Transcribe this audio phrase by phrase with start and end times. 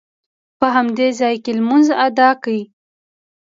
[0.59, 2.55] په همدې ځاې کې لمونځ ادا کړ.